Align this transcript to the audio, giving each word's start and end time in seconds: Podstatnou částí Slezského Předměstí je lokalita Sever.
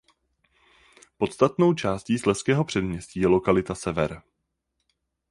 Podstatnou 1.17 1.73
částí 1.73 2.17
Slezského 2.19 2.65
Předměstí 2.65 3.19
je 3.19 3.27
lokalita 3.27 3.75
Sever. 3.75 4.21